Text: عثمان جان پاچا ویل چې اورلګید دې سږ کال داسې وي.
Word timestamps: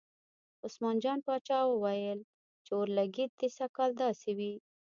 عثمان 0.65 0.95
جان 1.03 1.19
پاچا 1.25 1.59
ویل 1.81 2.19
چې 2.63 2.71
اورلګید 2.75 3.31
دې 3.39 3.47
سږ 3.57 3.69
کال 3.77 3.91
داسې 4.03 4.29
وي. 4.37 4.53